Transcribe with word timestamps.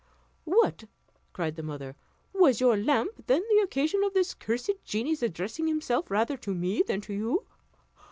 "What!" 0.45 0.85
cried 1.31 1.57
the 1.57 1.61
mother, 1.61 1.95
"was 2.33 2.59
your 2.59 2.75
lamp 2.75 3.27
then 3.27 3.43
the 3.51 3.61
occasion 3.61 4.03
of 4.03 4.15
that 4.15 4.35
cursed 4.39 4.71
genie's 4.83 5.21
addressing 5.21 5.67
himself 5.67 6.09
rather 6.09 6.37
to 6.37 6.55
me 6.55 6.81
than 6.81 7.01
to 7.01 7.13
you? 7.13 7.45